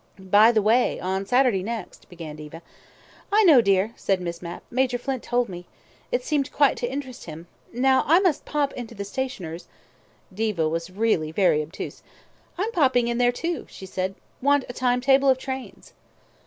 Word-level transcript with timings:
"By 0.17 0.51
the 0.51 0.63
way, 0.63 0.99
on 0.99 1.27
Saturday 1.27 1.61
next" 1.61 2.09
began 2.09 2.35
Diva. 2.37 2.63
"I 3.31 3.43
know, 3.43 3.61
dear," 3.61 3.93
said 3.95 4.19
Miss 4.19 4.41
Mapp. 4.41 4.63
"Major 4.71 4.97
Flint 4.97 5.21
told 5.21 5.47
me. 5.47 5.67
It 6.11 6.23
seemed 6.23 6.51
quite 6.51 6.75
to 6.77 6.91
interest 6.91 7.25
him. 7.25 7.45
Now 7.71 8.03
I 8.07 8.19
must 8.19 8.43
pop 8.43 8.73
into 8.73 8.95
the 8.95 9.05
stationer's" 9.05 9.67
Diva 10.33 10.67
was 10.67 10.89
really 10.89 11.31
very 11.31 11.61
obtuse. 11.61 12.01
"I'm 12.57 12.71
popping 12.71 13.09
in 13.09 13.19
there, 13.19 13.31
too," 13.31 13.67
she 13.69 13.85
said. 13.85 14.15
"Want 14.41 14.65
a 14.67 14.73
timetable 14.73 15.29
of 15.29 15.37
the 15.37 15.43
trains." 15.43 15.93